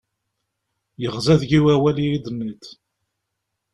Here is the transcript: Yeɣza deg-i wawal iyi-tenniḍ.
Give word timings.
Yeɣza 1.01 1.33
deg-i 1.41 1.59
wawal 1.63 1.97
iyi-tenniḍ. 2.05 2.63